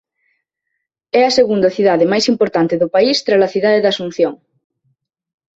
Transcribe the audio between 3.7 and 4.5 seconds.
de Asunción.